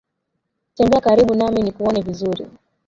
Tembea 0.75 1.01
karibu 1.01 1.35
nami 1.35 1.61
nikuone 1.63 2.01
vizuri 2.01 2.47